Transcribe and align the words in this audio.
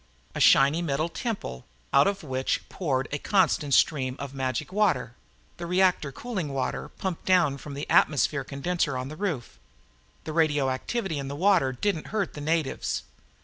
A 0.33 0.39
shiny 0.39 0.81
metal 0.81 1.09
temple 1.09 1.63
out 1.93 2.07
of 2.07 2.23
which 2.23 2.67
poured 2.69 3.07
a 3.11 3.19
constant 3.19 3.75
stream 3.75 4.15
of 4.17 4.33
magic 4.33 4.73
water 4.73 5.13
the 5.57 5.67
reactor 5.67 6.11
cooling 6.11 6.51
water 6.51 6.89
pumped 6.89 7.23
down 7.25 7.59
from 7.59 7.75
the 7.75 7.87
atmosphere 7.87 8.43
condenser 8.43 8.97
on 8.97 9.09
the 9.09 9.15
roof. 9.15 9.59
The 10.23 10.33
radioactivity 10.33 11.19
in 11.19 11.27
the 11.27 11.35
water 11.35 11.71
didn't 11.71 12.07
hurt 12.07 12.33
the 12.33 12.41
natives. 12.41 13.03